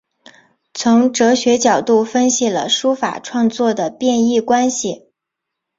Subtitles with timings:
[0.73, 5.11] 从哲学角度分析了书法创作的变易关系。